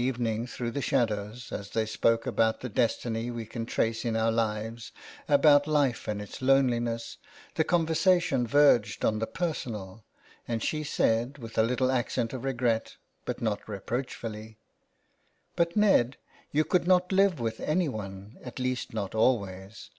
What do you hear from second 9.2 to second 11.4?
personal, and she said,